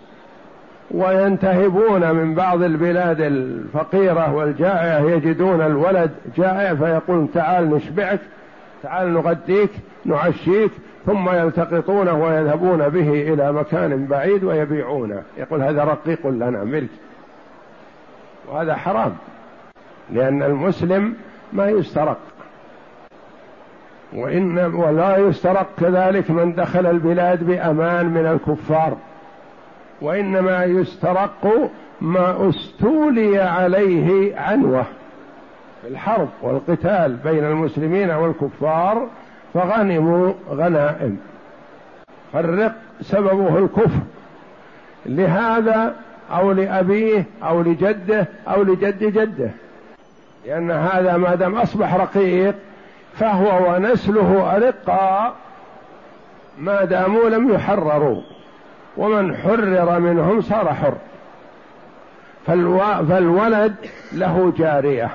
وينتهبون 0.92 2.12
من 2.12 2.36
بعض 2.36 2.62
البلاد 2.62 3.22
الفقيرة 3.22 4.34
والجائعة. 4.34 5.00
يجدون 5.00 5.62
الولد 5.62 6.12
جائع 6.38 6.76
فيقول 6.76 7.28
تعال 7.34 7.70
نشبعك. 7.70 8.20
تعال 8.84 9.14
نغديك 9.14 9.70
نعشيك 10.06 10.72
ثم 11.06 11.30
يلتقطونه 11.30 12.14
ويذهبون 12.14 12.90
به 12.90 13.34
إلى 13.34 13.52
مكان 13.52 14.06
بعيد 14.06 14.44
ويبيعونه. 14.44 15.24
يقول 15.38 15.62
هذا 15.62 15.84
رقيق 15.84 16.28
لنا 16.28 16.64
ملك. 16.64 16.90
وهذا 18.48 18.76
حرام 18.76 19.16
لأن 20.10 20.44
المسلم 20.44 21.14
ما 21.54 21.70
يسترق. 21.70 22.18
وإن 24.14 24.58
ولا 24.58 25.18
يسترق 25.18 25.68
كذلك 25.80 26.32
من 26.32 26.56
دخل 26.56 26.86
البلاد 26.86 27.44
بأمان 27.44 28.06
من 28.06 28.26
الكفار. 28.26 28.98
وإنما 30.02 30.64
يسترق 30.64 31.72
ما 32.02 32.50
استولي 32.50 33.40
عليه 33.40 34.38
عنوة. 34.40 34.86
في 35.82 35.88
الحرب 35.88 36.30
والقتال 36.42 37.16
بين 37.16 37.46
المسلمين 37.46 38.12
والكفار 38.12 39.08
فغنموا 39.54 40.34
غنائم. 40.50 41.18
فالرق 42.34 42.76
سببه 43.02 43.58
الكفر. 43.58 44.00
لهذا 45.06 45.96
أو 46.32 46.52
لأبيه 46.52 47.26
أو 47.44 47.62
لجده 47.62 48.28
أو 48.48 48.64
لجد 48.64 49.04
جده. 49.04 49.50
لأن 50.46 50.72
هذا 50.72 51.18
ما 51.18 51.36
دام 51.36 51.56
أصبح 51.56 51.96
رقيق 51.96 52.56
فهو 53.14 53.74
ونسله 53.74 54.56
ارقاء 54.56 55.34
ما 56.60 56.86
داموا 56.86 57.30
لم 57.30 57.54
يحرروا. 57.54 58.22
ومن 58.98 59.36
حرر 59.36 60.00
منهم 60.00 60.42
صار 60.42 60.74
حر. 60.74 60.94
فالو... 62.48 62.80
فالولد 62.80 63.76
له 64.14 64.54
جارية. 64.58 65.10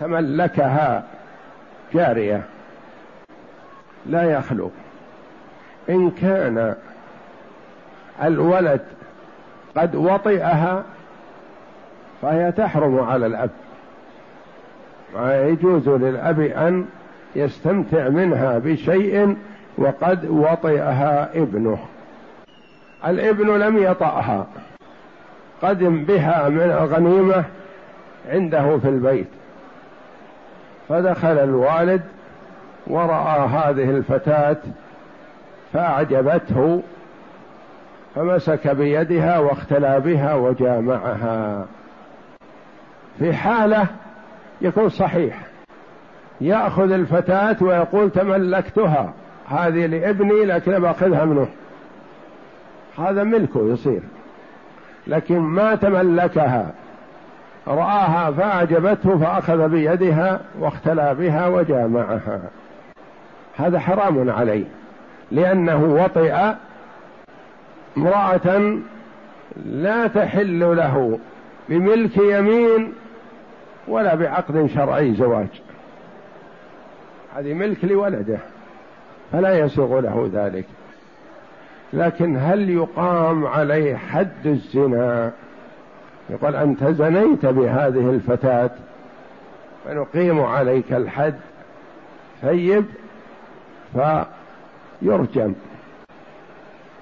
تملكها 0.00 1.02
جارية. 1.94 2.42
لا 4.06 4.22
يخلو. 4.22 4.70
إن 5.90 6.10
كان 6.10 6.74
الولد 8.22 8.80
قد 9.76 9.94
وطئها 9.94 10.84
فهي 12.22 12.52
تحرم 12.52 13.00
على 13.00 13.26
الأب. 13.26 13.50
ما 15.14 15.42
يجوز 15.42 15.88
للأب 15.88 16.40
أن 16.40 16.86
يستمتع 17.36 18.08
منها 18.08 18.58
بشيء 18.58 19.36
وقد 19.78 20.24
وطئها 20.24 21.30
ابنه. 21.34 21.78
الابن 23.06 23.58
لم 23.58 23.78
يطأها. 23.78 24.46
قدم 25.62 26.04
بها 26.04 26.48
من 26.48 26.60
الغنيمة 26.60 27.44
عنده 28.28 28.78
في 28.78 28.88
البيت. 28.88 29.28
فدخل 30.88 31.38
الوالد 31.38 32.02
ورأى 32.86 33.48
هذه 33.48 33.90
الفتاة 33.90 34.56
فأعجبته 35.72 36.82
فمسك 38.14 38.68
بيدها 38.68 39.38
واختلى 39.38 40.00
بها 40.00 40.34
وجامعها. 40.34 41.66
في 43.18 43.32
حالة 43.32 43.86
يكون 44.60 44.88
صحيح 44.88 45.38
يأخذ 46.40 46.92
الفتاة 46.92 47.56
ويقول 47.60 48.10
تملكتها 48.10 49.12
هذه 49.48 49.86
لابني 49.86 50.44
لكن 50.44 50.78
باخذها 50.78 51.24
منه. 51.24 51.48
هذا 52.98 53.24
ملكه 53.24 53.72
يصير 53.72 54.02
لكن 55.06 55.38
ما 55.38 55.74
تملكها. 55.74 56.72
رآها 57.68 58.30
فأعجبته 58.30 59.18
فأخذ 59.18 59.68
بيدها 59.68 60.40
واختلى 60.58 61.14
بها 61.14 61.46
وجامعها. 61.46 62.40
هذا 63.56 63.78
حرام 63.78 64.30
عليه 64.30 64.64
لأنه 65.30 65.84
وطئ 65.84 66.54
امرأة 67.96 68.78
لا 69.66 70.06
تحل 70.06 70.76
له 70.76 71.18
بملك 71.68 72.16
يمين 72.16 72.92
ولا 73.88 74.14
بعقد 74.14 74.70
شرعي 74.74 75.14
زواج. 75.14 75.62
هذه 77.36 77.54
ملك 77.54 77.84
لولده 77.84 78.38
فلا 79.32 79.58
يسوغ 79.58 80.00
له 80.00 80.30
ذلك. 80.34 80.64
لكن 81.92 82.36
هل 82.36 82.70
يقام 82.70 83.46
عليه 83.46 83.96
حد 83.96 84.46
الزنا؟ 84.46 85.32
يقول 86.30 86.56
أنت 86.56 86.84
زنيت 86.84 87.46
بهذه 87.46 88.10
الفتاة 88.10 88.70
فنقيم 89.84 90.40
عليك 90.40 90.92
الحد 90.92 91.34
ثيب 92.42 92.84
فيرجم. 93.92 95.54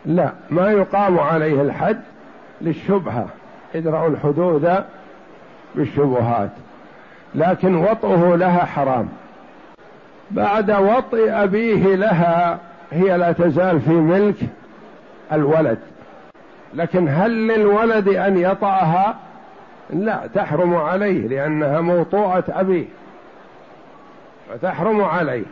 لا 0.06 0.32
ما 0.50 0.70
يقام 0.70 1.18
عليه 1.18 1.62
الحد 1.62 2.00
للشبهة 2.60 3.26
ادرأوا 3.74 4.08
الحدود 4.08 4.84
بالشبهات 5.74 6.50
لكن 7.34 7.74
وطئه 7.74 8.36
لها 8.36 8.64
حرام. 8.64 9.08
بعد 10.30 10.70
وطئ 10.70 11.30
أبيه 11.30 11.94
لها 11.94 12.58
هي 12.92 13.16
لا 13.16 13.32
تزال 13.32 13.80
في 13.80 13.90
ملك 13.90 14.36
الولد. 15.32 15.78
لكن 16.76 17.08
هل 17.08 17.48
للولد 17.48 18.08
أن 18.08 18.38
يطأها؟ 18.38 19.16
لا 19.90 20.20
تحرم 20.34 20.74
عليه 20.74 21.28
لأنها 21.28 21.80
موطوءة 21.80 22.44
أبيه. 22.48 22.84
فتحرم 24.50 25.00
عليه. 25.00 25.44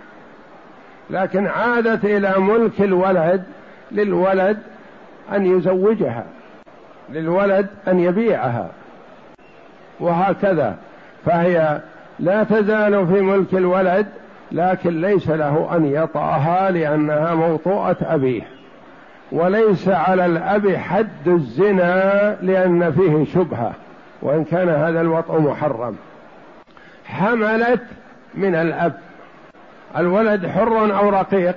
لكن 1.10 1.46
عادت 1.46 2.04
إلى 2.04 2.34
ملك 2.38 2.80
الولد 2.80 3.44
للولد 3.92 4.58
أن 5.32 5.46
يزوجها 5.46 6.24
للولد 7.10 7.66
أن 7.88 8.00
يبيعها. 8.00 8.68
وهكذا. 10.00 10.76
فهي 11.26 11.80
لا 12.18 12.44
تزال 12.44 13.06
في 13.06 13.20
ملك 13.20 13.54
الولد 13.54 14.06
لكن 14.52 15.00
ليس 15.00 15.28
له 15.28 15.76
أن 15.76 15.87
يطأها 15.87 16.70
لأنها 16.70 17.34
موطوءة 17.34 17.96
أبيه. 18.02 18.54
وليس 19.35 19.88
على 19.88 20.27
الأب 20.27 20.77
حد 20.77 21.29
الزنا 21.29 22.37
لأن 22.42 22.92
فيه 22.92 23.33
شبهة 23.33 23.73
وإن 24.23 24.44
كان 24.44 24.68
هذا 24.68 25.01
الوطء 25.01 25.40
محرم. 25.40 25.97
حملت 27.05 27.83
من 28.35 28.55
الأب. 28.55 29.01
الولد 29.97 30.47
حر 30.47 30.99
أو 30.99 31.09
رقيق؟ 31.09 31.57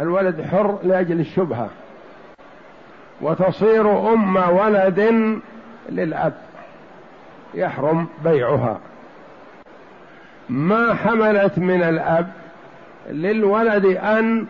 الولد 0.00 0.42
حر 0.42 0.78
لأجل 0.82 1.20
الشبهة. 1.20 1.68
وتصير 3.20 4.12
أم 4.12 4.36
ولد 4.36 5.00
للأب. 5.88 6.34
يحرم 7.54 8.08
بيعها. 8.24 8.78
ما 10.48 10.94
حملت 10.94 11.58
من 11.58 11.82
الأب 11.82 12.32
للولد 13.10 13.84
أن 13.86 14.46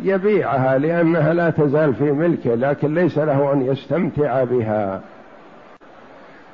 يبيعها 0.00 0.78
لأنها 0.78 1.34
لا 1.34 1.50
تزال 1.50 1.94
في 1.94 2.04
ملكه 2.12 2.54
لكن 2.54 2.94
ليس 2.94 3.18
له 3.18 3.52
أن 3.52 3.62
يستمتع 3.62 4.44
بها. 4.44 5.00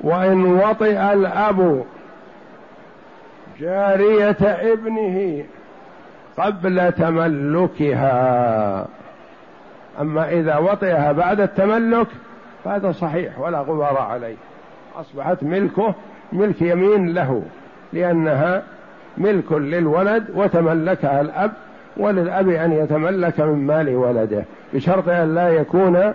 وإن 0.01 0.45
وطئ 0.45 1.13
الأب 1.13 1.83
جارية 3.59 4.37
ابنه 4.41 5.43
قبل 6.37 6.91
تملكها. 6.91 8.07
أما 10.01 10.29
إذا 10.29 10.57
وطئها 10.57 11.11
بعد 11.11 11.39
التملك 11.41 12.07
فهذا 12.63 12.91
صحيح 12.91 13.39
ولا 13.39 13.59
غبار 13.59 13.97
عليه. 13.97 14.35
أصبحت 14.95 15.43
ملكه 15.43 15.95
ملك 16.33 16.61
يمين 16.61 17.13
له 17.13 17.43
لأنها 17.93 18.63
ملك 19.17 19.51
للولد 19.51 20.25
وتملكها 20.35 21.21
الأب 21.21 21.51
وللأب 21.99 22.49
أن 22.49 22.71
يتملك 22.71 23.39
من 23.39 23.67
مال 23.67 23.95
ولده 23.95 24.43
بشرط 24.73 25.09
أن 25.09 25.35
لا 25.35 25.49
يكون 25.49 26.13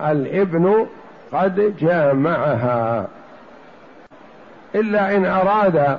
الابن 0.00 0.86
قد 1.32 1.74
جامعها. 1.80 3.06
إلا 4.74 5.16
إن 5.16 5.26
أراد 5.26 5.98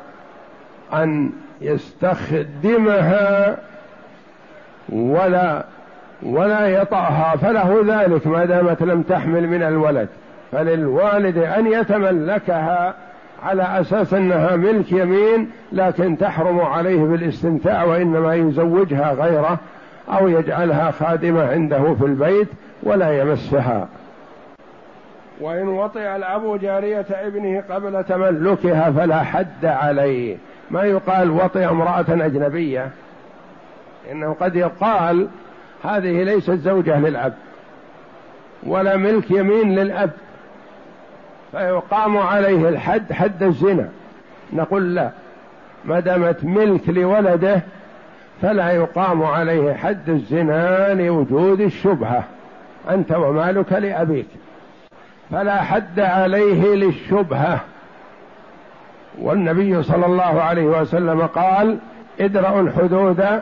أن 0.94 1.32
يستخدمها 1.62 3.58
ولا 4.90 5.64
ولا 6.24 6.68
يطأها 6.68 7.36
فله 7.36 7.84
ذلك 7.88 8.28
ما 8.28 8.46
دامت 8.46 8.84
لم 8.84 9.02
تحمل 9.02 9.48
من 9.48 9.64
الولد. 9.64 10.08
فللوالد 10.52 11.38
أن 11.38 11.68
يتملكها 11.68 12.94
على 13.44 13.64
أساس 13.82 14.14
أنها 14.14 14.56
ملك 14.56 14.92
يمين 14.92 15.52
لكن 15.72 16.18
تحرم 16.18 16.60
عليه 16.60 17.00
بالاستمتاع 17.04 17.84
وإنما 17.84 18.36
يزوجها 18.36 19.14
غيره 19.14 19.58
أو 20.10 20.28
يجعلها 20.28 20.92
خادمة 20.92 21.52
عنده 21.52 21.94
في 21.94 22.06
البيت 22.06 22.48
ولا 22.84 23.22
يمسها. 23.22 23.88
وإن 25.42 25.68
وطئ 25.68 26.16
الأب 26.16 26.60
جارية 26.60 27.06
ابنه 27.12 27.64
قبل 27.70 28.04
تملكها 28.04 28.92
فلا 28.92 29.24
حد 29.24 29.66
عليه. 29.66 30.38
ما 30.72 30.84
يقال 30.84 31.32
وطئ 31.32 31.70
امرأة 31.70 32.06
أجنبية؟ 32.10 32.90
إنه 34.12 34.34
قد 34.34 34.56
يقال 34.56 35.28
هذه 35.84 36.24
ليست 36.24 36.52
زوجة 36.52 37.00
للأب 37.00 37.34
ولا 38.64 38.98
ملك 38.98 39.32
يمين 39.32 39.76
للأب. 39.76 40.12
فيقام 41.54 42.18
عليه 42.18 42.70
الحد 42.70 43.14
حد 43.14 43.44
الزنا. 43.44 43.90
نقول 44.54 44.96
لا. 44.96 45.10
ما 45.86 46.00
دامت 46.00 46.44
ملك 46.44 46.90
لولده 46.90 47.62
فلا 48.42 48.72
يقام 48.72 49.24
عليه 49.24 49.74
حد 49.74 50.10
الزنا 50.10 50.94
لوجود 50.94 51.62
الشبهة. 51.62 52.24
أنت 52.90 53.12
ومالك 53.12 53.74
لأبيك. 53.74 54.28
فلا 55.32 55.62
حد 55.62 56.00
عليه 56.00 56.76
للشبهة. 56.76 57.60
والنبي 59.20 59.84
صلى 59.84 60.06
الله 60.06 60.42
عليه 60.42 60.66
وسلم 60.66 61.22
قال 61.22 61.78
ادرأوا 62.20 62.62
الحدود 62.62 63.42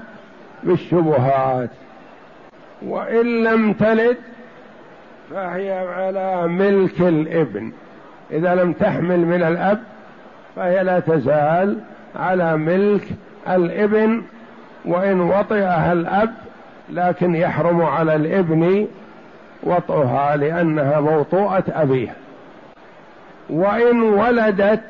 بالشبهات. 0.64 1.70
وإن 2.82 3.44
لم 3.44 3.74
تلد 3.74 4.18
فهي 5.32 5.72
على 5.72 6.48
ملك 6.48 7.02
الابن. 7.02 7.72
إذا 8.32 8.56
لم 8.56 8.74
تحمل 8.74 9.20
من 9.20 9.44
الأب 9.44 9.80
فهي 10.56 10.84
لا 10.84 11.00
تزال 11.00 11.78
على 12.16 12.58
ملك 12.58 13.08
الإبن 13.50 14.22
وإن 14.86 15.22
وطئها 15.22 15.94
الأب 15.94 16.34
لكن 16.90 17.36
يحرم 17.36 17.82
على 17.82 18.16
الإبن 18.16 18.88
وطئها 19.64 20.36
لأنها 20.36 21.00
موطوءة 21.00 21.64
أبيه 21.70 22.14
وإن 23.50 24.02
ولدت 24.02 24.82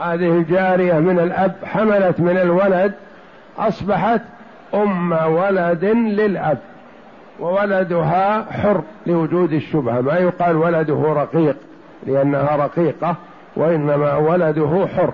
هذه 0.00 0.28
الجارية 0.28 0.94
من 0.94 1.18
الأب 1.18 1.52
حملت 1.64 2.20
من 2.20 2.38
الولد 2.38 2.92
أصبحت 3.58 4.20
أم 4.74 5.12
ولد 5.12 5.84
للأب 5.84 6.58
وولدها 7.40 8.46
حر 8.50 8.82
لوجود 9.06 9.52
الشبهة. 9.52 10.00
ما 10.00 10.14
يقال 10.14 10.56
ولده 10.56 11.02
رقيق. 11.12 11.56
لأنها 12.06 12.56
رقيقة 12.56 13.16
وإنما 13.56 14.16
ولده 14.16 14.88
حر. 14.96 15.12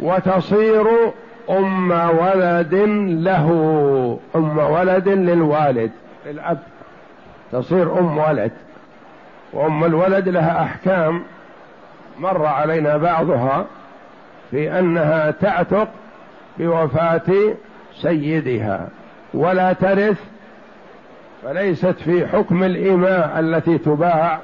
وتصير 0.00 0.86
أم 1.50 1.90
ولد 1.90 2.74
له 3.08 3.48
أم 4.36 4.58
ولد 4.58 5.08
للوالد 5.08 5.90
الأب 6.26 6.58
تصير 7.52 7.98
أم 7.98 8.18
ولد. 8.18 8.52
وأم 9.52 9.84
الولد 9.84 10.28
لها 10.28 10.62
أحكام 10.62 11.22
مر 12.18 12.46
علينا 12.46 12.96
بعضها 12.96 13.66
في 14.50 14.78
أنها 14.78 15.30
تعتق 15.30 15.88
بوفاة 16.58 17.54
سيدها. 18.02 18.88
ولا 19.34 19.72
ترث 19.72 20.20
فليست 21.42 21.86
في 21.86 22.26
حكم 22.26 22.64
الإماء 22.64 23.40
التي 23.40 23.78
تباع 23.78 24.38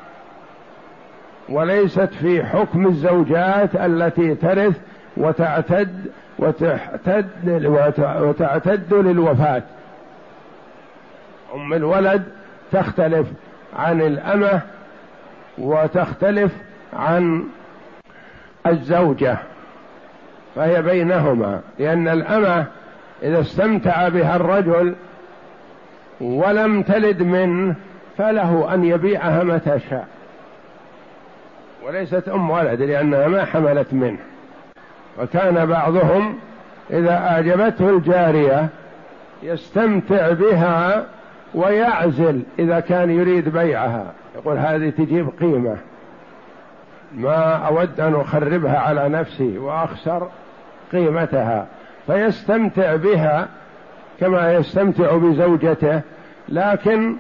وليست 1.49 2.15
في 2.21 2.45
حكم 2.45 2.87
الزوجات 2.87 3.77
التي 3.77 4.35
ترث 4.35 4.77
وتعتد 5.17 6.07
وتعتد 6.39 7.29
وتعتد 8.21 8.95
للوفاة. 8.95 9.63
أم 11.55 11.73
الولد 11.73 12.23
تختلف 12.73 13.27
عن 13.77 14.01
الأمة 14.01 14.61
وتختلف 15.59 16.53
عن 16.93 17.45
الزوجة 18.67 19.39
فهي 20.55 20.83
بينهما 20.83 21.61
لأن 21.79 22.09
الأمة 22.09 22.65
إذا 23.23 23.41
استمتع 23.41 24.09
بها 24.09 24.37
الرجل 24.37 24.95
ولم 26.21 26.83
تلد 26.83 27.23
منه 27.23 27.75
فله 28.19 28.75
أن 28.75 28.85
يبيعها 28.85 29.45
متى 29.45 29.79
شاء. 29.91 30.07
وليست 31.87 32.29
أم 32.29 32.51
ولد 32.51 32.83
لأنها 32.83 33.29
ما 33.29 33.45
حملت 33.45 33.93
منه. 33.93 34.19
وكان 35.21 35.67
بعضهم 35.67 36.39
إذا 36.91 37.17
أعجبته 37.17 37.91
الجارية 37.91 38.69
يستمتع 39.43 40.33
بها 40.33 41.07
ويعزل 41.55 42.43
إذا 42.59 42.81
كان 42.81 43.11
يريد 43.11 43.49
بيعها. 43.49 44.13
يقول 44.35 44.59
هذه 44.59 44.91
تجيب 44.91 45.29
قيمة. 45.41 45.77
ما 47.15 47.55
أود 47.55 48.01
أن 48.01 48.15
أخربها 48.15 48.79
على 48.79 49.09
نفسي 49.09 49.59
وأخسر 49.59 50.29
قيمتها. 50.93 51.67
فيستمتع 52.07 52.97
بها 52.97 53.49
كما 54.21 54.53
يستمتع 54.53 55.17
بزوجته 55.17 56.01
لكن 56.49 57.17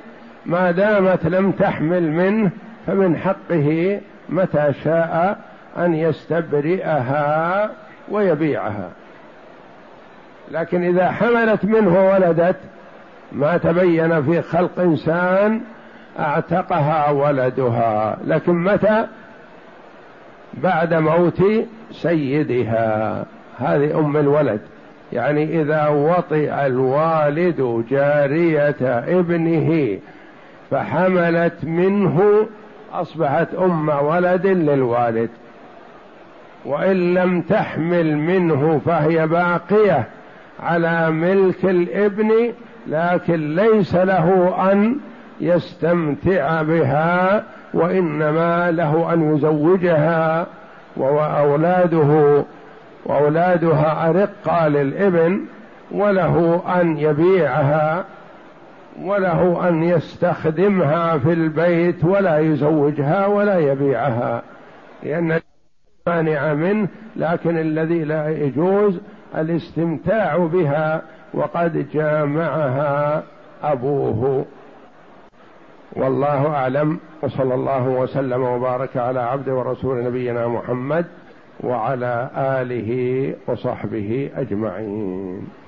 ما 0.46 0.70
دامت 0.70 1.26
لم 1.26 1.50
تحمل 1.50 2.12
منه 2.12 2.50
فمن 2.86 3.16
حقه 3.16 4.00
متى 4.28 4.72
شاء 4.84 5.38
أن 5.76 5.94
يستبرئها 5.94 7.70
ويبيعها. 8.08 8.88
لكن 10.50 10.84
إذا 10.84 11.10
حملت 11.10 11.64
منه 11.64 12.04
وولدت 12.04 12.56
ما 13.32 13.56
تبين 13.56 14.22
في 14.22 14.42
خلق 14.42 14.80
إنسان 14.80 15.60
أعتقها 16.18 17.10
ولدها. 17.10 18.18
لكن 18.26 18.52
متى؟ 18.52 19.06
بعد 20.54 20.94
موت 20.94 21.42
سيدها. 21.92 23.24
هذه 23.58 23.98
أم 23.98 24.16
الولد. 24.16 24.60
يعني 25.12 25.60
إذا 25.62 25.88
وطئ 25.88 26.66
الوالد 26.66 27.84
جارية 27.90 28.76
ابنه 29.18 29.98
فحملت 30.70 31.64
منه 31.64 32.46
أصبحت 33.00 33.54
أم 33.54 33.88
ولد 33.88 34.46
للوالد. 34.46 35.30
وإن 36.64 37.14
لم 37.14 37.40
تحمل 37.40 38.18
منه 38.18 38.80
فهي 38.86 39.26
باقية 39.26 40.04
على 40.60 41.10
ملك 41.10 41.64
الابن 41.64 42.52
لكن 42.86 43.54
ليس 43.54 43.94
له 43.94 44.54
أن 44.72 44.96
يستمتع 45.40 46.62
بها 46.62 47.44
وإنما 47.74 48.70
له 48.70 49.12
أن 49.12 49.34
يزوجها 49.34 50.46
واولاده 50.96 52.44
وأولادها 53.06 54.10
أرقى 54.10 54.70
للابن 54.70 55.40
وله 55.92 56.62
أن 56.80 56.98
يبيعها. 56.98 58.04
وله 59.02 59.68
أن 59.68 59.82
يستخدمها 59.82 61.18
في 61.18 61.32
البيت 61.32 62.04
ولا 62.04 62.38
يزوجها 62.38 63.26
ولا 63.26 63.58
يبيعها 63.58 64.42
لأن 65.02 65.40
مانع 66.06 66.54
منه 66.54 66.88
لكن 67.16 67.58
الذي 67.58 68.04
لا 68.04 68.28
يجوز 68.28 69.00
الاستمتاع 69.36 70.36
بها 70.36 71.02
وقد 71.34 71.86
جامعها 71.92 73.22
أبوه. 73.62 74.44
والله 75.92 76.46
أعلم 76.46 76.98
وصلى 77.22 77.54
الله 77.54 77.88
وسلم 77.88 78.42
وبارك 78.42 78.96
على 78.96 79.20
عبد 79.20 79.48
ورسول 79.48 80.04
نبينا 80.04 80.48
محمد 80.48 81.06
وعلى 81.60 82.30
آله 82.36 83.34
وصحبه 83.46 84.30
أجمعين. 84.36 85.63